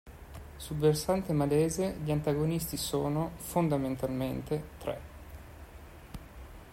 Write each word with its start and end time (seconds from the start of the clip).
Sul 0.57 0.77
versante 0.77 1.31
malese, 1.31 1.99
gli 2.03 2.09
antagonisti 2.09 2.75
sono, 2.75 3.33
fondamentalmente, 3.35 4.69
tre. 4.79 4.99